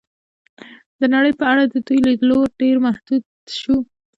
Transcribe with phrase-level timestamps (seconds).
[0.99, 3.23] د نړۍ په اړه د دوی لید لوری ډېر محدود
[3.59, 3.77] شو.